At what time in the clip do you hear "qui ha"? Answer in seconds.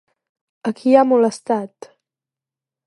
0.79-1.03